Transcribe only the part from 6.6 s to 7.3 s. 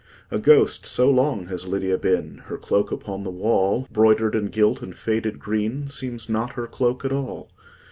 cloak at